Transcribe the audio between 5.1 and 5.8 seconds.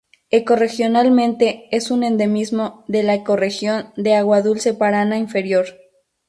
inferior.